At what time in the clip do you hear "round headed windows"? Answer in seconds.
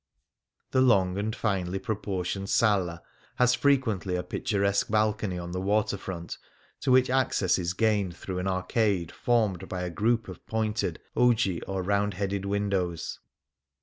11.83-13.19